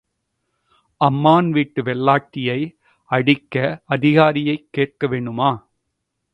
[1.01, 2.57] அம்மான் வீட்டு வெள்ளாட்டியை
[3.11, 3.55] அடிக்க
[3.89, 5.51] அதிகாரியைக் கேட்க வேணுமா?